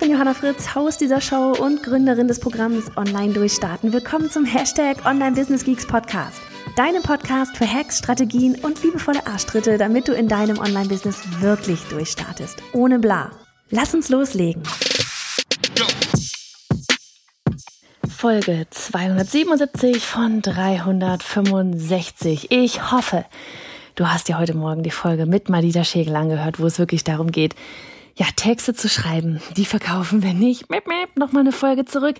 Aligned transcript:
Bin 0.00 0.10
Johanna 0.12 0.32
Fritz, 0.32 0.74
Haus 0.74 0.96
dieser 0.96 1.20
Show 1.20 1.52
und 1.52 1.82
Gründerin 1.82 2.26
des 2.26 2.40
Programms 2.40 2.90
Online 2.96 3.34
Durchstarten. 3.34 3.92
Willkommen 3.92 4.30
zum 4.30 4.46
Hashtag 4.46 5.04
Online 5.04 5.32
Business 5.32 5.62
Geeks 5.62 5.86
Podcast. 5.86 6.40
Deinem 6.74 7.02
Podcast 7.02 7.54
für 7.54 7.70
Hacks, 7.70 7.98
Strategien 7.98 8.54
und 8.62 8.82
liebevolle 8.82 9.26
Arschtritte, 9.26 9.76
damit 9.76 10.08
du 10.08 10.12
in 10.12 10.26
deinem 10.26 10.58
Online-Business 10.58 11.20
wirklich 11.40 11.80
durchstartest. 11.90 12.62
Ohne 12.72 12.98
bla. 12.98 13.30
Lass 13.68 13.94
uns 13.94 14.08
loslegen. 14.08 14.62
Folge 18.08 18.66
277 18.70 20.02
von 20.02 20.40
365. 20.40 22.50
Ich 22.50 22.90
hoffe, 22.90 23.26
du 23.96 24.06
hast 24.06 24.28
dir 24.28 24.38
heute 24.38 24.56
Morgen 24.56 24.82
die 24.82 24.90
Folge 24.90 25.26
mit 25.26 25.50
Madita 25.50 25.84
Schegel 25.84 26.16
angehört, 26.16 26.58
wo 26.58 26.64
es 26.64 26.78
wirklich 26.78 27.04
darum 27.04 27.30
geht, 27.30 27.54
ja, 28.16 28.26
Texte 28.36 28.74
zu 28.74 28.88
schreiben, 28.88 29.40
die 29.56 29.64
verkaufen 29.64 30.22
wir 30.22 30.34
nicht. 30.34 30.70
Mip, 30.70 30.86
mip, 30.86 31.16
Nochmal 31.16 31.42
eine 31.42 31.52
Folge 31.52 31.84
zurück. 31.84 32.16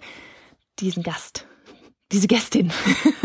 Diesen 0.78 1.02
Gast, 1.02 1.46
diese 2.12 2.26
Gästin 2.26 2.72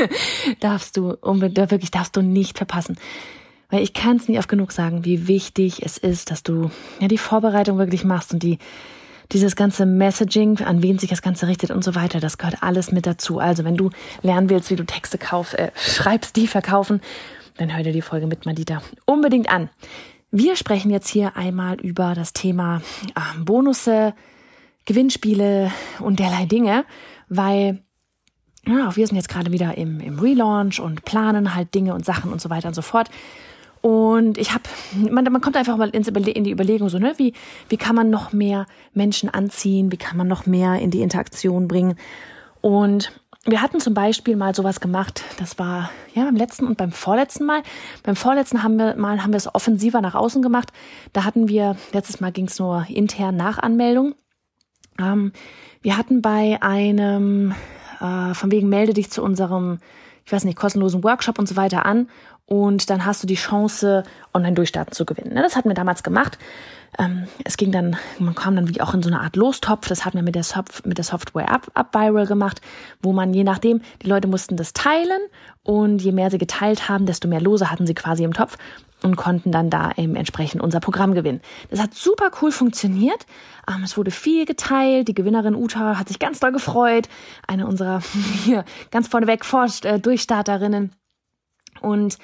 darfst 0.59 0.97
du, 0.97 1.17
wirklich 1.21 1.91
darfst 1.91 2.15
du 2.15 2.21
nicht 2.21 2.57
verpassen. 2.57 2.97
Weil 3.69 3.81
ich 3.81 3.93
kann 3.93 4.17
es 4.17 4.27
nicht 4.27 4.37
oft 4.37 4.49
genug 4.49 4.71
sagen, 4.71 5.05
wie 5.05 5.27
wichtig 5.27 5.83
es 5.83 5.97
ist, 5.97 6.31
dass 6.31 6.43
du 6.43 6.69
ja 6.99 7.07
die 7.07 7.17
Vorbereitung 7.17 7.77
wirklich 7.77 8.03
machst 8.03 8.33
und 8.33 8.43
die 8.43 8.59
dieses 9.31 9.55
ganze 9.55 9.85
Messaging, 9.85 10.59
an 10.59 10.83
wen 10.83 10.99
sich 10.99 11.09
das 11.09 11.21
Ganze 11.21 11.47
richtet 11.47 11.71
und 11.71 11.83
so 11.83 11.95
weiter, 11.95 12.19
das 12.19 12.37
gehört 12.37 12.61
alles 12.61 12.91
mit 12.91 13.07
dazu. 13.07 13.39
Also 13.39 13.63
wenn 13.63 13.75
du 13.75 13.89
lernen 14.21 14.49
willst, 14.49 14.69
wie 14.69 14.75
du 14.75 14.85
Texte 14.85 15.17
kauf, 15.17 15.53
äh, 15.53 15.71
schreibst, 15.75 16.35
die 16.35 16.47
verkaufen, 16.47 17.01
dann 17.57 17.75
hör 17.75 17.83
dir 17.83 17.93
die 17.93 18.01
Folge 18.01 18.27
mit 18.27 18.45
Madita 18.45 18.81
unbedingt 19.05 19.49
an. 19.49 19.69
Wir 20.37 20.57
sprechen 20.57 20.91
jetzt 20.91 21.07
hier 21.07 21.37
einmal 21.37 21.79
über 21.79 22.13
das 22.13 22.33
Thema 22.33 22.81
äh, 23.15 23.39
Bonusse, 23.39 24.13
Gewinnspiele 24.83 25.71
und 25.99 26.19
derlei 26.19 26.45
Dinge, 26.45 26.83
weil 27.29 27.81
ja, 28.67 28.93
wir 28.97 29.07
sind 29.07 29.15
jetzt 29.15 29.29
gerade 29.29 29.53
wieder 29.53 29.77
im, 29.77 30.01
im 30.01 30.19
Relaunch 30.19 30.81
und 30.81 31.05
planen 31.05 31.55
halt 31.55 31.73
Dinge 31.73 31.93
und 31.93 32.03
Sachen 32.03 32.33
und 32.33 32.41
so 32.41 32.49
weiter 32.49 32.67
und 32.67 32.73
so 32.73 32.81
fort. 32.81 33.09
Und 33.79 34.37
ich 34.37 34.53
habe, 34.53 34.63
man, 35.09 35.23
man 35.23 35.39
kommt 35.39 35.55
einfach 35.55 35.77
mal 35.77 35.87
ins, 35.91 36.09
in 36.09 36.43
die 36.43 36.51
Überlegung 36.51 36.89
so, 36.89 36.99
ne, 36.99 37.13
wie, 37.15 37.31
wie 37.69 37.77
kann 37.77 37.95
man 37.95 38.09
noch 38.09 38.33
mehr 38.33 38.65
Menschen 38.93 39.29
anziehen, 39.29 39.89
wie 39.89 39.97
kann 39.97 40.17
man 40.17 40.27
noch 40.27 40.45
mehr 40.45 40.79
in 40.79 40.91
die 40.91 41.01
Interaktion 41.01 41.69
bringen. 41.69 41.95
Und 42.59 43.13
wir 43.45 43.61
hatten 43.61 43.79
zum 43.79 43.93
Beispiel 43.93 44.35
mal 44.35 44.55
sowas 44.55 44.79
gemacht, 44.79 45.23
das 45.37 45.59
war 45.59 45.91
ja 46.13 46.23
beim 46.23 46.35
letzten 46.35 46.65
und 46.65 46.77
beim 46.77 46.91
vorletzten 46.91 47.45
Mal. 47.45 47.61
Beim 48.01 48.15
vorletzten 48.15 48.63
haben 48.63 48.77
wir 48.77 48.95
mal 48.95 49.21
haben 49.21 49.33
wir 49.33 49.37
es 49.37 49.53
offensiver 49.53 50.01
nach 50.01 50.15
außen 50.15 50.41
gemacht. 50.41 50.71
Da 51.13 51.23
hatten 51.23 51.47
wir, 51.47 51.75
letztes 51.93 52.19
Mal 52.19 52.31
ging 52.31 52.47
es 52.47 52.57
nur 52.57 52.85
intern 52.89 53.35
nach 53.35 53.59
Anmeldung. 53.59 54.15
Ähm, 54.99 55.31
wir 55.81 55.97
hatten 55.97 56.23
bei 56.23 56.57
einem, 56.61 57.53
äh, 58.01 58.33
von 58.33 58.51
wegen 58.51 58.67
melde 58.67 58.93
dich 58.93 59.11
zu 59.11 59.21
unserem, 59.21 59.77
ich 60.25 60.31
weiß 60.31 60.43
nicht, 60.45 60.57
kostenlosen 60.57 61.03
Workshop 61.03 61.37
und 61.37 61.47
so 61.47 61.55
weiter 61.55 61.85
an 61.85 62.09
und 62.47 62.89
dann 62.89 63.05
hast 63.05 63.23
du 63.23 63.27
die 63.27 63.35
Chance, 63.35 64.03
online 64.33 64.53
durchstarten 64.53 64.93
zu 64.93 65.05
gewinnen. 65.05 65.33
Ne, 65.33 65.41
das 65.41 65.55
hatten 65.55 65.69
wir 65.69 65.75
damals 65.75 66.03
gemacht. 66.03 66.37
Ähm, 66.97 67.27
es 67.43 67.57
ging 67.57 67.71
dann, 67.71 67.97
man 68.19 68.35
kam 68.35 68.55
dann 68.55 68.69
wie 68.69 68.81
auch 68.81 68.93
in 68.93 69.01
so 69.01 69.09
eine 69.09 69.19
Art 69.19 69.35
Lostopf. 69.35 69.87
Das 69.87 70.05
hatten 70.05 70.17
wir 70.17 70.23
mit 70.23 70.35
der, 70.35 70.43
Soft, 70.43 70.85
mit 70.85 70.97
der 70.97 71.05
Software 71.05 71.51
Up, 71.51 71.71
Up 71.73 71.93
Viral 71.93 72.27
gemacht, 72.27 72.61
wo 73.01 73.13
man 73.13 73.33
je 73.33 73.43
nachdem, 73.43 73.81
die 74.01 74.07
Leute 74.07 74.27
mussten 74.27 74.57
das 74.57 74.73
teilen 74.73 75.21
und 75.63 76.01
je 76.01 76.11
mehr 76.11 76.29
sie 76.29 76.37
geteilt 76.37 76.87
haben, 76.87 77.05
desto 77.05 77.27
mehr 77.27 77.41
Lose 77.41 77.71
hatten 77.71 77.87
sie 77.87 77.95
quasi 77.95 78.23
im 78.23 78.33
Topf 78.33 78.57
und 79.03 79.17
konnten 79.17 79.51
dann 79.51 79.69
da 79.69 79.91
eben 79.97 80.15
entsprechend 80.15 80.61
unser 80.61 80.79
Programm 80.79 81.13
gewinnen. 81.13 81.41
Das 81.69 81.81
hat 81.81 81.93
super 81.93 82.31
cool 82.41 82.51
funktioniert. 82.51 83.25
Ähm, 83.67 83.83
es 83.83 83.97
wurde 83.97 84.11
viel 84.11 84.45
geteilt. 84.45 85.07
Die 85.07 85.13
Gewinnerin 85.13 85.55
Uta 85.55 85.97
hat 85.97 86.07
sich 86.07 86.19
ganz 86.19 86.39
doll 86.39 86.51
gefreut. 86.51 87.09
Eine 87.47 87.67
unserer 87.67 88.01
hier 88.43 88.63
ganz 88.91 89.07
vorneweg 89.07 89.43
forscht, 89.43 89.85
äh, 89.85 89.99
Durchstarterinnen. 89.99 90.91
Und 91.85 92.17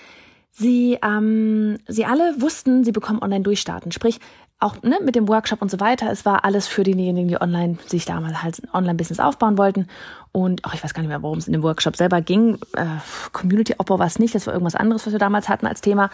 sie, 0.52 0.98
ähm, 1.04 1.78
sie 1.88 2.06
alle 2.06 2.36
wussten, 2.42 2.84
sie 2.84 2.92
bekommen 2.92 3.22
online 3.22 3.44
durchstarten. 3.44 3.92
Sprich, 3.92 4.20
auch 4.60 4.82
ne, 4.84 5.00
mit 5.04 5.16
dem 5.16 5.28
Workshop 5.28 5.62
und 5.62 5.72
so 5.72 5.80
weiter, 5.80 6.12
es 6.12 6.26
war 6.26 6.46
alles 6.46 6.68
für 6.68 6.84
diejenigen, 6.84 7.28
die 7.28 7.42
online 7.42 7.78
sich 7.88 8.06
damals 8.06 8.44
halt 8.44 8.64
ein 8.64 8.70
Online-Business 8.74 9.20
aufbauen 9.20 9.58
wollten. 9.58 9.88
Und 10.32 10.66
auch 10.66 10.74
ich 10.74 10.84
weiß 10.84 10.94
gar 10.94 11.02
nicht 11.02 11.10
mehr, 11.10 11.24
worum 11.24 11.40
es 11.40 11.48
in 11.48 11.54
dem 11.54 11.64
Workshop 11.64 11.96
selber 11.96 12.22
ging. 12.22 12.60
Äh, 12.76 12.86
Community-Aufbau 13.32 13.98
war 13.98 14.06
es 14.08 14.20
nicht, 14.20 14.36
das 14.36 14.46
war 14.46 14.54
irgendwas 14.54 14.76
anderes, 14.76 15.06
was 15.06 15.14
wir 15.14 15.20
damals 15.20 15.50
hatten 15.50 15.66
als 15.66 15.82
Thema. 15.82 16.10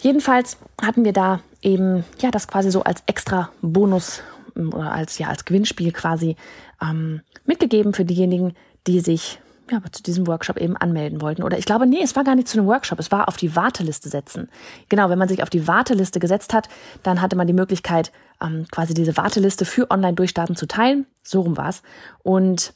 Jedenfalls 0.00 0.58
hatten 0.80 1.04
wir 1.04 1.12
da 1.12 1.40
eben 1.62 2.04
ja 2.20 2.30
das 2.30 2.46
quasi 2.46 2.70
so 2.70 2.82
als 2.82 3.02
extra 3.06 3.50
Bonus 3.62 4.22
oder 4.54 4.92
als 4.92 5.18
ja 5.18 5.28
als 5.28 5.44
Gewinnspiel 5.44 5.92
quasi 5.92 6.36
ähm, 6.80 7.22
mitgegeben 7.44 7.94
für 7.94 8.04
diejenigen, 8.04 8.54
die 8.86 9.00
sich 9.00 9.40
ja, 9.70 9.80
zu 9.90 10.02
diesem 10.02 10.26
Workshop 10.26 10.58
eben 10.58 10.76
anmelden 10.76 11.20
wollten. 11.20 11.42
Oder 11.42 11.58
ich 11.58 11.64
glaube, 11.64 11.86
nee, 11.86 12.02
es 12.02 12.16
war 12.16 12.24
gar 12.24 12.34
nicht 12.34 12.48
zu 12.48 12.58
einem 12.58 12.66
Workshop, 12.66 12.98
es 12.98 13.10
war 13.10 13.28
auf 13.28 13.36
die 13.36 13.56
Warteliste 13.56 14.08
setzen. 14.08 14.48
Genau, 14.88 15.08
wenn 15.08 15.18
man 15.18 15.28
sich 15.28 15.42
auf 15.42 15.50
die 15.50 15.66
Warteliste 15.66 16.20
gesetzt 16.20 16.52
hat, 16.52 16.68
dann 17.02 17.20
hatte 17.20 17.36
man 17.36 17.46
die 17.46 17.52
Möglichkeit, 17.52 18.12
ähm, 18.42 18.66
quasi 18.70 18.94
diese 18.94 19.16
Warteliste 19.16 19.64
für 19.64 19.90
Online-Durchstarten 19.90 20.56
zu 20.56 20.66
teilen. 20.66 21.06
So 21.22 21.40
rum 21.40 21.56
war's. 21.56 21.82
Und 22.22 22.74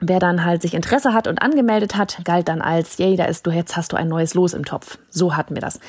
wer 0.00 0.18
dann 0.18 0.44
halt 0.44 0.62
sich 0.62 0.74
Interesse 0.74 1.14
hat 1.14 1.26
und 1.26 1.40
angemeldet 1.40 1.96
hat, 1.96 2.20
galt 2.24 2.48
dann 2.48 2.60
als, 2.60 2.98
yay, 2.98 3.16
da 3.16 3.24
ist 3.24 3.46
du, 3.46 3.50
jetzt 3.50 3.76
hast 3.76 3.92
du 3.92 3.96
ein 3.96 4.08
neues 4.08 4.34
Los 4.34 4.54
im 4.54 4.64
Topf. 4.64 4.98
So 5.08 5.36
hatten 5.36 5.54
wir 5.54 5.62
das 5.62 5.80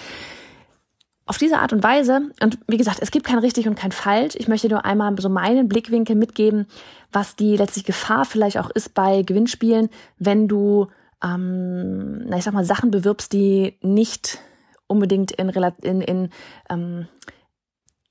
auf 1.25 1.38
diese 1.38 1.59
Art 1.59 1.74
und 1.74 1.84
Weise, 1.84 2.30
und 2.41 2.59
wie 2.68 2.78
gesagt, 2.78 3.00
es 3.02 3.09
gibt 3.09 3.25
kein 3.25 3.40
richtig 3.40 3.68
und 3.68 3.75
kein 3.75 3.91
falsch. 3.91 4.36
Ich 4.38 4.47
möchte 4.47 4.69
nur 4.69 4.86
einmal 4.86 5.13
so 5.19 5.30
meinen 5.30 5.68
Blickwinkel 5.68 6.16
mitgeben, 6.16 6.68
was 7.12 7.36
die 7.36 7.58
letztlich 7.58 7.86
Gefahr 7.86 8.25
vielleicht 8.25 8.59
auch 8.59 8.69
ist 8.69 8.94
bei 8.94 9.24
Gewinnspielen, 9.24 9.90
wenn 10.19 10.47
du, 10.47 10.88
ähm, 11.24 12.25
na 12.28 12.38
ich 12.38 12.44
sag 12.44 12.53
mal, 12.53 12.66
Sachen 12.66 12.91
bewirbst, 12.91 13.34
die 13.34 13.78
nicht 13.81 14.40
unbedingt 14.88 15.31
in, 15.31 15.50
in, 15.81 16.02
in 16.02 16.30
ähm, 16.69 17.08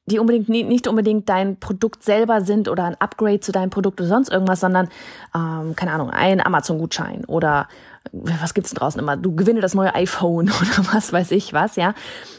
die 0.06 0.18
unbedingt 0.18 0.48
nicht 0.48 0.86
unbedingt 0.86 1.28
dein 1.28 1.58
Produkt 1.58 2.02
selber 2.02 2.42
sind 2.42 2.68
oder 2.68 2.84
ein 2.84 3.00
Upgrade 3.00 3.40
zu 3.40 3.52
deinem 3.52 3.70
Produkt 3.70 4.00
oder 4.00 4.08
sonst 4.08 4.30
irgendwas, 4.30 4.60
sondern 4.60 4.88
ähm, 5.34 5.74
keine 5.76 5.92
Ahnung, 5.92 6.10
ein 6.10 6.44
Amazon-Gutschein 6.44 7.24
oder 7.24 7.68
was 8.12 8.52
gibt's 8.52 8.70
denn 8.70 8.78
draußen 8.78 9.00
immer? 9.00 9.16
Du 9.16 9.34
gewinne 9.34 9.62
das 9.62 9.74
neue 9.74 9.94
iPhone 9.94 10.50
oder 10.60 10.92
was 10.92 11.12
weiß 11.12 11.30
ich 11.30 11.52
was, 11.52 11.76
ja. 11.76 11.94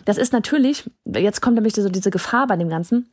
Das 0.06 0.18
ist 0.18 0.32
natürlich, 0.32 0.90
jetzt 1.06 1.42
kommt 1.42 1.56
nämlich 1.56 1.74
so 1.74 1.90
diese 1.90 2.12
Gefahr 2.12 2.46
bei 2.48 2.56
dem 2.56 2.70
Ganzen. 2.70 3.12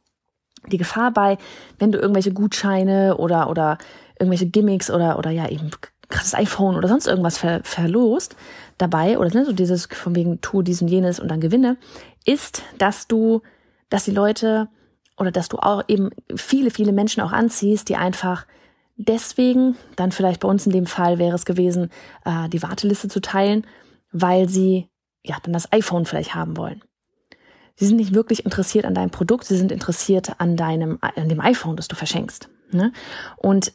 Die 0.70 0.78
Gefahr 0.78 1.10
bei, 1.12 1.38
wenn 1.78 1.90
du 1.90 1.98
irgendwelche 1.98 2.32
Gutscheine 2.32 3.16
oder 3.16 3.48
oder 3.48 3.78
irgendwelche 4.18 4.46
Gimmicks 4.46 4.90
oder 4.90 5.18
oder 5.18 5.30
ja 5.30 5.48
eben 5.48 5.70
krasses 6.08 6.34
iPhone 6.34 6.76
oder 6.76 6.88
sonst 6.88 7.06
irgendwas 7.06 7.38
ver, 7.38 7.60
verlost 7.64 8.36
dabei 8.78 9.18
oder 9.18 9.30
ne, 9.34 9.44
so 9.44 9.52
dieses 9.52 9.86
von 9.86 10.14
wegen 10.14 10.40
tu 10.40 10.62
diesen 10.62 10.86
jenes 10.86 11.18
und 11.18 11.28
dann 11.28 11.40
gewinne, 11.40 11.78
ist, 12.24 12.62
dass 12.78 13.08
du 13.08 13.42
dass 13.92 14.04
die 14.04 14.10
Leute 14.10 14.68
oder 15.18 15.30
dass 15.30 15.48
du 15.48 15.58
auch 15.58 15.82
eben 15.88 16.10
viele, 16.34 16.70
viele 16.70 16.92
Menschen 16.92 17.22
auch 17.22 17.32
anziehst, 17.32 17.88
die 17.88 17.96
einfach 17.96 18.46
deswegen, 18.96 19.76
dann 19.96 20.12
vielleicht 20.12 20.40
bei 20.40 20.48
uns 20.48 20.64
in 20.66 20.72
dem 20.72 20.86
Fall 20.86 21.18
wäre 21.18 21.34
es 21.34 21.44
gewesen, 21.44 21.90
äh, 22.24 22.48
die 22.48 22.62
Warteliste 22.62 23.08
zu 23.08 23.20
teilen, 23.20 23.66
weil 24.10 24.48
sie 24.48 24.88
ja 25.22 25.36
dann 25.42 25.52
das 25.52 25.72
iPhone 25.72 26.06
vielleicht 26.06 26.34
haben 26.34 26.56
wollen. 26.56 26.82
Sie 27.76 27.86
sind 27.86 27.96
nicht 27.96 28.14
wirklich 28.14 28.44
interessiert 28.44 28.84
an 28.84 28.94
deinem 28.94 29.10
Produkt, 29.10 29.44
sie 29.44 29.56
sind 29.56 29.72
interessiert 29.72 30.40
an 30.40 30.56
deinem, 30.56 30.98
an 31.00 31.28
dem 31.28 31.40
iPhone, 31.40 31.76
das 31.76 31.88
du 31.88 31.96
verschenkst. 31.96 32.48
Ne? 32.70 32.92
Und 33.36 33.72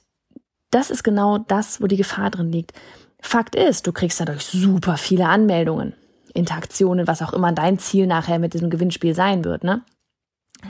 das 0.71 0.89
ist 0.89 1.03
genau 1.03 1.37
das, 1.37 1.81
wo 1.81 1.87
die 1.87 1.97
Gefahr 1.97 2.29
drin 2.31 2.51
liegt. 2.51 2.73
Fakt 3.19 3.55
ist, 3.55 3.87
du 3.87 3.91
kriegst 3.91 4.19
dadurch 4.19 4.45
super 4.45 4.97
viele 4.97 5.27
Anmeldungen, 5.27 5.93
Interaktionen, 6.33 7.07
was 7.07 7.21
auch 7.21 7.33
immer 7.33 7.51
dein 7.51 7.79
Ziel 7.79 8.07
nachher 8.07 8.39
mit 8.39 8.53
diesem 8.53 8.69
Gewinnspiel 8.69 9.15
sein 9.15 9.43
wird. 9.43 9.63
Ne? 9.63 9.83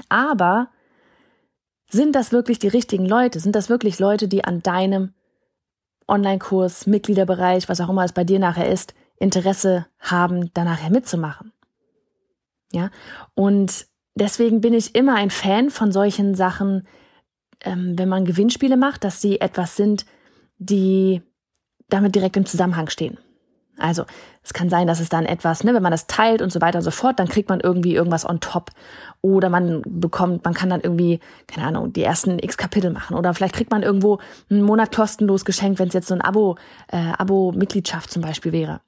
Aber 0.10 0.70
sind 1.90 2.16
das 2.16 2.32
wirklich 2.32 2.60
die 2.60 2.68
richtigen 2.68 3.06
Leute? 3.06 3.40
Sind 3.40 3.56
das 3.56 3.70
wirklich 3.70 4.00
Leute, 4.00 4.28
die 4.28 4.44
an 4.44 4.62
deinem 4.62 5.14
Online-Kurs, 6.08 6.88
Mitgliederbereich, 6.88 7.70
was 7.70 7.82
auch 7.82 7.90
immer 7.90 8.04
es 8.04 8.14
bei 8.14 8.24
dir 8.24 8.40
nachher 8.40 8.70
ist, 8.70 8.94
Interesse 9.18 9.88
haben, 10.00 10.52
da 10.54 10.64
nachher 10.64 10.90
mitzumachen? 10.90 11.54
Ja, 12.72 12.92
und 13.34 13.88
deswegen 14.16 14.62
bin 14.62 14.74
ich 14.74 14.96
immer 14.96 15.16
ein 15.16 15.30
Fan 15.30 15.70
von 15.70 15.92
solchen 15.92 16.36
Sachen, 16.36 16.88
ähm, 17.62 17.98
wenn 17.98 18.10
man 18.10 18.26
Gewinnspiele 18.26 18.78
macht, 18.78 19.04
dass 19.04 19.22
sie 19.22 19.40
etwas 19.40 19.76
sind, 19.76 20.06
die 20.58 21.22
damit 21.90 22.16
direkt 22.16 22.36
im 22.38 22.46
Zusammenhang 22.46 22.90
stehen. 22.90 23.18
Also 23.80 24.06
es 24.44 24.54
kann 24.54 24.70
sein, 24.70 24.88
dass 24.88 25.00
es 25.00 25.10
dann 25.10 25.26
etwas, 25.26 25.64
ne, 25.64 25.74
wenn 25.74 25.84
man 25.84 25.92
das 25.92 26.08
teilt 26.08 26.42
und 26.42 26.52
so 26.52 26.62
weiter 26.62 26.80
und 26.80 26.84
so 26.84 26.92
fort, 26.92 27.20
dann 27.20 27.28
kriegt 27.28 27.50
man 27.50 27.60
irgendwie 27.60 27.96
irgendwas 27.96 28.28
on 28.28 28.40
top. 28.40 28.72
Oder 29.22 29.50
man 29.50 29.82
bekommt, 29.86 30.46
man 30.46 30.54
kann 30.54 30.70
dann 30.70 30.82
irgendwie, 30.82 31.20
keine 31.48 31.68
Ahnung, 31.68 31.94
die 31.94 32.04
ersten 32.04 32.40
x 32.40 32.58
Kapitel 32.58 32.92
machen. 32.92 33.16
Oder 33.16 33.34
vielleicht 33.34 33.56
kriegt 33.56 33.72
man 33.72 33.84
irgendwo 33.84 34.20
einen 34.50 34.62
Monat 34.62 34.96
kostenlos 34.96 35.46
geschenkt, 35.46 35.80
wenn 35.80 35.90
es 35.90 35.94
jetzt 35.94 36.08
so 36.08 36.14
ein 36.14 36.22
Abo, 36.22 36.58
äh, 36.88 37.14
Abo-Mitgliedschaft 37.18 38.12
zum 38.12 38.22
Beispiel 38.22 38.52
wäre. 38.52 38.82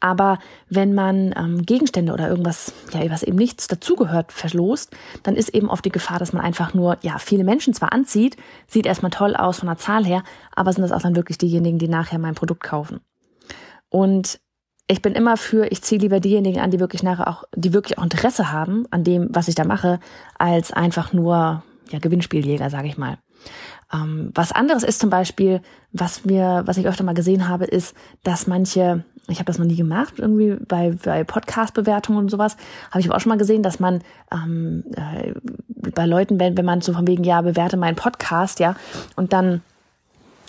Aber 0.00 0.38
wenn 0.68 0.94
man 0.94 1.34
ähm, 1.36 1.62
Gegenstände 1.62 2.12
oder 2.12 2.28
irgendwas, 2.28 2.72
ja, 2.92 3.08
was 3.10 3.22
eben 3.22 3.36
nichts 3.36 3.66
dazugehört, 3.66 4.32
verlost, 4.32 4.94
dann 5.22 5.36
ist 5.36 5.48
eben 5.48 5.68
oft 5.68 5.84
die 5.84 5.92
Gefahr, 5.92 6.18
dass 6.18 6.32
man 6.32 6.42
einfach 6.42 6.74
nur, 6.74 6.98
ja, 7.02 7.18
viele 7.18 7.44
Menschen 7.44 7.74
zwar 7.74 7.92
anzieht, 7.92 8.36
sieht 8.66 8.86
erstmal 8.86 9.10
toll 9.10 9.34
aus 9.34 9.58
von 9.58 9.68
der 9.68 9.78
Zahl 9.78 10.04
her, 10.04 10.22
aber 10.54 10.72
sind 10.72 10.82
das 10.82 10.92
auch 10.92 11.02
dann 11.02 11.16
wirklich 11.16 11.38
diejenigen, 11.38 11.78
die 11.78 11.88
nachher 11.88 12.18
mein 12.18 12.34
Produkt 12.34 12.62
kaufen. 12.62 13.00
Und 13.92 14.40
ich 14.88 15.02
bin 15.02 15.12
immer 15.12 15.36
für, 15.36 15.70
ich 15.70 15.82
ziehe 15.82 16.00
lieber 16.00 16.18
diejenigen 16.18 16.60
an, 16.60 16.70
die 16.70 16.80
wirklich 16.80 17.02
nachher 17.02 17.28
auch, 17.28 17.44
die 17.54 17.74
wirklich 17.74 17.98
auch 17.98 18.02
Interesse 18.02 18.50
haben 18.50 18.86
an 18.90 19.04
dem, 19.04 19.28
was 19.30 19.48
ich 19.48 19.54
da 19.54 19.64
mache, 19.64 20.00
als 20.38 20.72
einfach 20.72 21.12
nur 21.12 21.62
ja, 21.90 21.98
Gewinnspieljäger, 21.98 22.70
sage 22.70 22.88
ich 22.88 22.96
mal. 22.96 23.18
Ähm, 23.92 24.30
was 24.34 24.52
anderes 24.52 24.82
ist 24.82 24.98
zum 24.98 25.10
Beispiel, 25.10 25.60
was 25.92 26.24
mir, 26.24 26.62
was 26.64 26.78
ich 26.78 26.86
öfter 26.86 27.04
mal 27.04 27.12
gesehen 27.12 27.48
habe, 27.48 27.66
ist, 27.66 27.94
dass 28.24 28.46
manche, 28.46 29.04
ich 29.28 29.38
habe 29.38 29.44
das 29.44 29.58
noch 29.58 29.66
nie 29.66 29.76
gemacht, 29.76 30.14
irgendwie 30.16 30.56
bei, 30.66 30.96
bei 31.04 31.22
Podcast-Bewertungen 31.22 32.18
und 32.18 32.30
sowas, 32.30 32.56
habe 32.90 33.00
ich 33.00 33.06
aber 33.06 33.16
auch 33.16 33.20
schon 33.20 33.30
mal 33.30 33.38
gesehen, 33.38 33.62
dass 33.62 33.78
man 33.78 34.00
ähm, 34.32 34.84
äh, 34.96 35.34
bei 35.68 36.06
Leuten, 36.06 36.40
wenn, 36.40 36.56
wenn 36.56 36.64
man 36.64 36.80
so 36.80 36.94
von 36.94 37.06
wegen, 37.06 37.24
ja, 37.24 37.42
bewerte 37.42 37.76
meinen 37.76 37.96
Podcast, 37.96 38.58
ja, 38.58 38.74
und 39.16 39.34
dann 39.34 39.60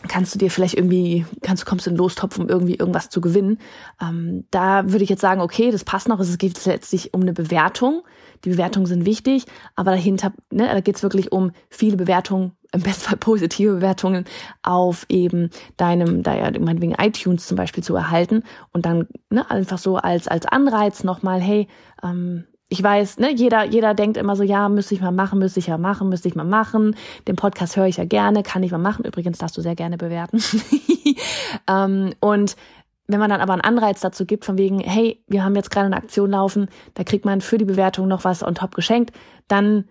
kannst 0.08 0.34
du 0.34 0.40
dir 0.40 0.52
vielleicht 0.52 0.76
irgendwie, 0.76 1.26
kannst, 1.42 1.66
kommst 1.66 1.86
du 1.86 1.92
in 1.92 1.98
Lostopf, 1.98 2.38
um 2.38 2.50
irgendwie 2.50 2.76
irgendwas 2.76 3.10
zu 3.10 3.22
gewinnen. 3.22 3.60
Ähm, 4.02 4.46
da 4.52 4.92
würde 4.92 5.04
ich 5.04 5.10
jetzt 5.10 5.22
sagen, 5.22 5.42
okay, 5.42 5.72
das 5.72 5.84
passt 5.84 6.08
noch. 6.08 6.20
Es 6.20 6.38
geht 6.38 6.64
letztlich 6.66 7.14
um 7.14 7.22
eine 7.22 7.34
Bewertung. 7.34 8.04
Die 8.44 8.50
Bewertungen 8.50 8.86
sind 8.86 9.06
wichtig, 9.06 9.46
aber 9.76 9.92
dahinter, 9.92 10.34
ne, 10.52 10.68
da 10.68 10.82
geht 10.82 10.98
es 10.98 11.04
wirklich 11.04 11.32
um 11.32 11.52
viele 11.70 11.96
Bewertungen, 11.96 12.52
im 12.74 12.82
besten 12.82 13.04
Fall 13.04 13.18
positive 13.18 13.76
Bewertungen 13.76 14.26
auf 14.64 15.06
eben 15.08 15.50
deinem, 15.78 16.24
da 16.24 16.36
ja 16.36 16.60
meinetwegen 16.60 16.96
iTunes 17.00 17.48
zum 17.48 17.56
Beispiel 17.56 17.84
zu 17.84 17.96
erhalten 17.96 18.44
und 18.74 18.86
dann 18.86 19.08
ne, 19.30 19.50
einfach 19.50 19.78
so 19.78 19.96
als 19.96 20.28
als 20.28 20.46
Anreiz 20.46 21.04
nochmal, 21.04 21.40
hey, 21.40 21.68
ähm, 22.04 22.46
ich 22.74 22.82
weiß, 22.82 23.20
ne, 23.20 23.32
jeder, 23.32 23.66
jeder 23.66 23.94
denkt 23.94 24.18
immer 24.18 24.36
so, 24.36 24.42
ja, 24.42 24.68
müsste 24.68 24.96
ich 24.96 25.02
mal 25.02 25.12
machen, 25.12 25.38
müsste 25.38 25.60
ich 25.60 25.68
ja 25.68 25.78
machen, 25.78 26.10
müsste 26.10 26.28
ich 26.28 26.34
mal 26.34 26.44
machen. 26.44 26.96
Den 27.28 27.36
Podcast 27.36 27.78
höre 27.78 27.86
ich 27.86 27.98
ja 27.98 28.06
gerne, 28.06 28.42
kann 28.42 28.64
ich 28.64 28.72
mal 28.72 28.80
machen. 28.80 29.06
Übrigens 29.06 29.38
darfst 29.38 29.56
du 29.56 29.62
sehr 29.62 29.76
gerne 29.76 29.96
bewerten. 29.96 30.42
ähm, 31.70 32.16
und 32.20 32.56
wenn 33.06 33.20
man 33.20 33.30
dann 33.30 33.42
aber 33.42 33.54
einen 33.54 33.62
Anreiz 33.62 34.02
dazu 34.02 34.26
gibt, 34.26 34.44
von 34.44 34.58
wegen, 34.58 34.80
hey, 34.80 35.24
wir 35.28 35.44
haben 35.44 35.56
jetzt 35.56 35.70
gerade 35.70 35.86
eine 35.86 35.98
Aktion 35.98 36.32
laufen, 36.32 36.68
da 36.96 37.04
kriegt 37.04 37.26
man 37.26 37.42
für 37.42 37.60
die 37.60 37.66
Bewertung 37.66 38.08
noch 38.08 38.24
was 38.24 38.42
on 38.42 38.56
top 38.56 38.74
geschenkt, 38.74 39.12
dann 39.48 39.86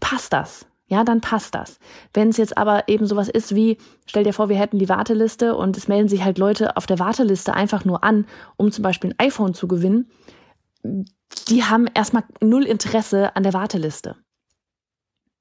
passt 0.00 0.32
das. 0.32 0.64
Ja, 0.86 1.02
dann 1.02 1.20
passt 1.20 1.56
das. 1.56 1.80
Wenn 2.14 2.28
es 2.28 2.36
jetzt 2.36 2.56
aber 2.56 2.86
eben 2.86 3.06
sowas 3.06 3.28
ist 3.28 3.56
wie, 3.56 3.78
stell 4.06 4.22
dir 4.22 4.32
vor, 4.32 4.48
wir 4.48 4.58
hätten 4.58 4.78
die 4.78 4.88
Warteliste 4.88 5.56
und 5.56 5.76
es 5.76 5.88
melden 5.88 6.06
sich 6.06 6.22
halt 6.22 6.38
Leute 6.38 6.76
auf 6.76 6.86
der 6.86 7.00
Warteliste 7.00 7.52
einfach 7.52 7.84
nur 7.84 8.04
an, 8.04 8.26
um 8.56 8.70
zum 8.70 8.84
Beispiel 8.84 9.10
ein 9.10 9.26
iPhone 9.26 9.54
zu 9.54 9.66
gewinnen, 9.66 10.08
die 11.48 11.64
haben 11.64 11.86
erstmal 11.94 12.24
null 12.40 12.64
Interesse 12.64 13.34
an 13.36 13.42
der 13.42 13.52
Warteliste. 13.52 14.16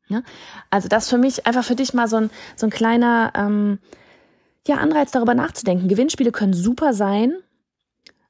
Ja? 0.07 0.21
Also 0.69 0.87
das 0.87 1.09
für 1.09 1.17
mich 1.17 1.47
einfach 1.47 1.63
für 1.63 1.75
dich 1.75 1.93
mal 1.93 2.07
so 2.07 2.17
ein, 2.17 2.29
so 2.55 2.67
ein 2.67 2.71
kleiner 2.71 3.31
ähm, 3.35 3.79
ja, 4.67 4.77
Anreiz 4.77 5.11
darüber 5.11 5.33
nachzudenken. 5.33 5.87
Gewinnspiele 5.87 6.31
können 6.31 6.53
super 6.53 6.93
sein, 6.93 7.33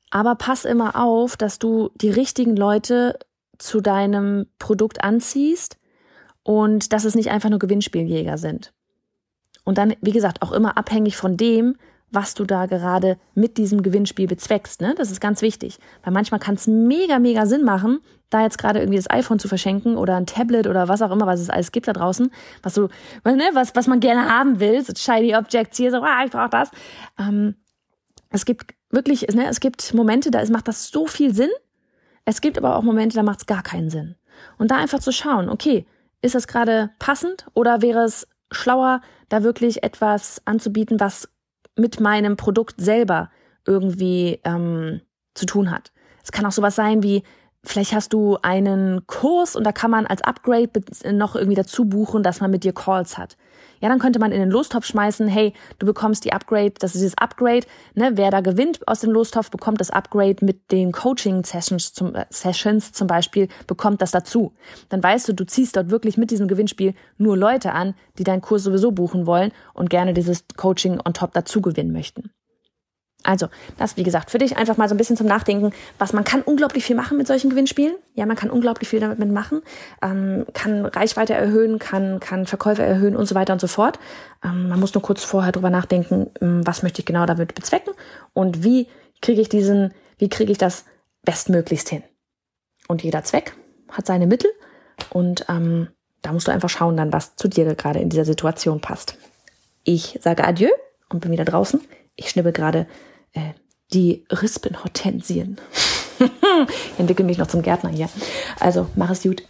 aber 0.10 0.36
pass 0.36 0.66
immer 0.66 0.96
auf, 0.96 1.38
dass 1.38 1.60
du 1.60 1.90
die 1.96 2.10
richtigen 2.10 2.56
Leute 2.56 3.18
zu 3.58 3.82
deinem 3.82 4.48
Produkt 4.60 5.04
anziehst 5.04 5.78
und 6.44 6.94
dass 6.94 7.06
es 7.06 7.16
nicht 7.16 7.32
einfach 7.32 7.50
nur 7.50 7.60
Gewinnspieljäger 7.60 8.38
sind. 8.38 8.74
Und 9.64 9.78
dann, 9.78 9.96
wie 10.02 10.12
gesagt, 10.12 10.42
auch 10.42 10.52
immer 10.52 10.78
abhängig 10.78 11.18
von 11.18 11.38
dem, 11.38 11.78
was 12.12 12.34
du 12.34 12.46
da 12.46 12.66
gerade 12.66 13.18
mit 13.34 13.58
diesem 13.58 13.84
Gewinnspiel 13.84 14.28
bezweckst. 14.28 14.82
Ne? 14.82 14.96
Das 14.98 15.12
ist 15.12 15.20
ganz 15.20 15.42
wichtig. 15.42 15.80
Weil 16.04 16.14
manchmal 16.14 16.40
kann 16.40 16.56
es 16.56 16.68
mega, 16.68 17.20
mega 17.20 17.46
Sinn 17.46 17.64
machen, 17.64 18.00
da 18.30 18.42
jetzt 18.42 18.58
gerade 18.58 18.80
irgendwie 18.80 18.98
das 18.98 19.10
iPhone 19.10 19.40
zu 19.40 19.48
verschenken 19.48 19.98
oder 19.98 20.16
ein 20.16 20.26
Tablet 20.26 20.68
oder 20.68 20.88
was 20.88 21.02
auch 21.02 21.12
immer, 21.12 21.28
was 21.28 21.40
es 21.40 21.50
alles 21.50 21.72
gibt 21.72 21.88
da 21.88 21.94
draußen, 21.94 22.32
was 22.64 22.74
so, 22.74 22.90
ne, 23.24 23.50
was, 23.54 23.76
was 23.76 23.88
man 23.88 24.00
gerne 24.00 24.30
haben 24.30 24.60
will, 24.60 24.84
so 24.84 24.94
shiny 24.96 25.36
Objects 25.36 25.78
hier, 25.78 25.92
so, 25.92 26.02
ah, 26.02 26.24
ich 26.26 26.32
brauche 26.32 26.50
das. 26.50 26.72
Ähm, 27.20 27.56
es 28.30 28.46
gibt 28.46 28.74
wirklich, 28.90 29.28
ne, 29.34 29.48
es 29.48 29.60
gibt 29.60 29.94
Momente, 29.94 30.32
da 30.32 30.44
macht 30.50 30.68
das 30.68 30.90
so 30.90 31.08
viel 31.08 31.34
Sinn. 31.34 31.52
Es 32.26 32.42
gibt 32.42 32.58
aber 32.58 32.76
auch 32.76 32.82
Momente, 32.82 33.16
da 33.16 33.24
macht 33.24 33.42
es 33.42 33.46
gar 33.46 33.62
keinen 33.62 33.90
Sinn. 33.90 34.16
Und 34.58 34.72
da 34.72 34.78
einfach 34.78 35.00
zu 35.00 35.12
schauen, 35.12 35.50
okay, 35.50 35.86
ist 36.22 36.36
das 36.36 36.48
gerade 36.48 36.92
passend 36.98 37.46
oder 37.54 37.82
wäre 37.82 38.04
es 38.04 38.28
schlauer, 38.52 39.02
da 39.30 39.44
wirklich 39.44 39.84
etwas 39.84 40.42
anzubieten, 40.46 41.00
was 41.00 41.30
mit 41.76 42.00
meinem 42.00 42.38
Produkt 42.38 42.80
selber 42.80 43.30
irgendwie 43.66 44.40
ähm, 44.44 45.02
zu 45.34 45.46
tun 45.46 45.72
hat. 45.72 45.92
Es 46.24 46.32
kann 46.32 46.46
auch 46.46 46.52
sowas 46.52 46.76
sein 46.76 47.04
wie, 47.04 47.24
vielleicht 47.66 47.94
hast 47.94 48.14
du 48.14 48.38
einen 48.42 49.06
Kurs 49.08 49.56
und 49.56 49.64
da 49.64 49.72
kann 49.72 49.92
man 49.92 50.06
als 50.06 50.22
Upgrade 50.22 50.70
noch 51.12 51.36
irgendwie 51.36 51.56
dazu 51.56 51.86
buchen, 51.86 52.24
dass 52.24 52.42
man 52.42 52.52
mit 52.52 52.64
dir 52.64 52.74
Calls 52.74 53.18
hat. 53.18 53.38
Ja, 53.82 53.90
dann 53.90 54.00
könnte 54.00 54.20
man 54.20 54.32
in 54.32 54.40
den 54.40 54.50
Lostopf 54.50 54.86
schmeißen, 54.86 55.28
hey, 55.28 55.54
du 55.80 55.86
bekommst 55.86 56.26
die 56.26 56.34
Upgrade, 56.34 56.74
das 56.80 56.96
ist 56.96 57.04
das 57.04 57.18
Upgrade, 57.18 57.68
ne, 57.94 58.12
wer 58.16 58.32
da 58.32 58.42
gewinnt 58.42 58.88
aus 58.88 59.02
dem 59.02 59.12
Lostopf, 59.12 59.52
bekommt 59.52 59.82
das 59.82 59.92
Upgrade 59.92 60.44
mit 60.44 60.72
den 60.72 60.92
Coaching-Sessions 60.92 61.94
zum, 61.94 62.16
äh, 62.16 62.26
Sessions 62.30 62.94
zum 62.94 63.08
Beispiel, 63.08 63.48
bekommt 63.68 64.02
das 64.02 64.12
dazu. 64.12 64.54
Dann 64.90 65.04
weißt 65.04 65.28
du, 65.28 65.34
du 65.34 65.46
ziehst 65.46 65.76
dort 65.76 65.90
wirklich 65.90 66.18
mit 66.18 66.32
diesem 66.32 66.48
Gewinnspiel 66.48 66.94
nur 67.18 67.38
Leute 67.38 67.74
an, 67.74 67.96
die 68.18 68.24
deinen 68.24 68.42
Kurs 68.42 68.64
sowieso 68.64 68.92
buchen 68.92 69.26
wollen 69.26 69.52
und 69.74 69.90
gerne 69.90 70.14
dieses 70.14 70.46
Coaching 70.56 71.00
on 71.06 71.14
top 71.14 71.34
dazu 71.34 71.62
gewinnen 71.62 71.92
möchten. 71.92 72.32
Also, 73.26 73.48
das, 73.78 73.98
wie 73.98 74.04
gesagt, 74.04 74.30
für 74.30 74.38
dich 74.38 74.56
einfach 74.56 74.78
mal 74.78 74.88
so 74.88 74.94
ein 74.94 74.98
bisschen 74.98 75.18
zum 75.18 75.26
Nachdenken, 75.26 75.72
was 75.98 76.14
man 76.14 76.24
kann 76.24 76.42
unglaublich 76.44 76.86
viel 76.86 76.96
machen 76.96 77.18
mit 77.18 77.26
solchen 77.26 77.50
Gewinnspielen. 77.50 77.96
Ja, 78.14 78.26
man 78.28 78.36
kann 78.36 78.52
unglaublich 78.52 78.88
viel 78.88 79.00
damit 79.00 79.32
machen, 79.32 79.62
ähm, 80.02 80.46
kann 80.54 80.86
Reichweite 80.86 81.34
erhöhen, 81.34 81.80
kann, 81.80 82.20
kann 82.20 82.46
Verkäufe 82.46 82.84
erhöhen 82.84 83.16
und 83.16 83.26
so 83.26 83.34
weiter 83.34 83.54
und 83.54 83.60
so 83.60 83.68
fort. 83.68 84.00
Ähm, 84.44 84.70
man 84.70 84.80
muss 84.80 84.94
nur 84.94 85.02
kurz 85.02 85.24
vorher 85.24 85.52
drüber 85.52 85.72
nachdenken, 85.72 86.30
ähm, 86.40 86.62
was 86.66 86.84
möchte 86.84 87.00
ich 87.00 87.06
genau 87.06 87.26
damit 87.26 87.56
bezwecken 87.56 87.94
und 88.34 88.64
wie 88.64 88.88
kriege 89.22 89.42
ich 89.42 89.50
diesen, 89.50 89.94
wie 90.20 90.30
kriege 90.30 90.52
ich 90.52 90.60
das 90.60 90.86
bestmöglichst 91.24 91.90
hin. 91.90 92.04
Und 92.88 93.04
jeder 93.04 93.24
Zweck 93.24 93.56
hat 93.90 94.06
seine 94.06 94.28
Mittel 94.28 94.52
und 95.10 95.46
ähm, 95.50 95.88
da 96.22 96.32
musst 96.32 96.48
du 96.48 96.52
einfach 96.52 96.70
schauen 96.70 96.98
dann, 96.98 97.12
was 97.12 97.36
zu 97.36 97.48
dir 97.48 97.74
gerade 97.74 98.00
in 98.00 98.10
dieser 98.10 98.26
Situation 98.26 98.82
passt. 98.82 99.18
Ich 99.84 100.20
sage 100.22 100.44
Adieu 100.44 100.70
und 101.10 101.22
bin 101.22 101.32
wieder 101.32 101.46
draußen. 101.46 101.82
Ich 102.16 102.30
schnippe 102.30 102.52
gerade 102.52 102.88
äh, 103.36 103.54
die 103.94 104.26
Rispenhortensien. 104.32 105.62
ich 106.20 106.30
entwickle 107.00 107.26
mich 107.26 107.38
noch 107.38 107.48
zum 107.48 107.62
Gärtner 107.62 107.90
hier. 107.90 108.10
Also, 108.60 108.88
mach 108.96 109.12
es 109.12 109.24
gut. 109.24 109.44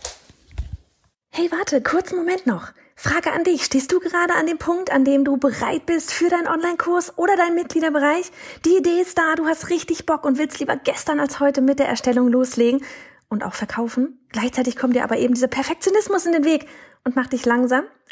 Hey, 1.31 1.49
warte, 1.51 1.81
kurzen 1.81 2.17
Moment 2.17 2.45
noch. 2.45 2.71
Frage 2.95 3.33
an 3.33 3.43
dich. 3.43 3.65
Stehst 3.65 3.91
du 3.91 3.99
gerade 3.99 4.33
an 4.35 4.47
dem 4.47 4.57
Punkt, 4.57 4.91
an 4.91 5.03
dem 5.03 5.25
du 5.25 5.37
bereit 5.37 5.85
bist 5.85 6.13
für 6.13 6.29
deinen 6.29 6.47
Online-Kurs 6.47 7.17
oder 7.17 7.35
deinen 7.35 7.55
Mitgliederbereich? 7.55 8.31
Die 8.63 8.77
Idee 8.77 9.01
ist 9.01 9.17
da, 9.17 9.35
du 9.35 9.45
hast 9.45 9.69
richtig 9.69 10.05
Bock 10.05 10.23
und 10.23 10.37
willst 10.37 10.59
lieber 10.59 10.77
gestern 10.77 11.19
als 11.19 11.39
heute 11.39 11.61
mit 11.61 11.79
der 11.79 11.89
Erstellung 11.89 12.29
loslegen 12.29 12.81
und 13.27 13.43
auch 13.43 13.53
verkaufen. 13.53 14.19
Gleichzeitig 14.29 14.77
kommt 14.77 14.95
dir 14.95 15.03
aber 15.03 15.17
eben 15.17 15.33
dieser 15.33 15.47
Perfektionismus 15.47 16.25
in 16.25 16.31
den 16.31 16.45
Weg 16.45 16.67
und 17.03 17.15
macht 17.15 17.33
dich 17.33 17.45
langsam 17.45 17.83